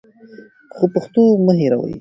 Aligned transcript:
خو 0.75 0.85
پښتو 0.93 1.21
مه 1.45 1.53
هېروئ. 1.59 1.89